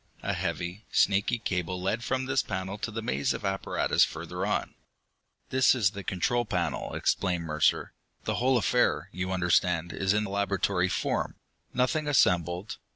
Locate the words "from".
2.03-2.25